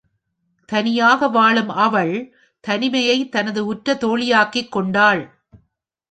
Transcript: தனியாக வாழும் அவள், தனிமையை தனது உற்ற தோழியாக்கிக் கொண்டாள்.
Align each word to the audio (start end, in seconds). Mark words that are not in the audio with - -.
தனியாக 0.65 1.27
வாழும் 1.27 1.69
அவள், 1.69 2.33
தனிமையை 2.59 3.29
தனது 3.29 3.65
உற்ற 3.65 3.93
தோழியாக்கிக் 3.93 4.69
கொண்டாள். 4.69 5.21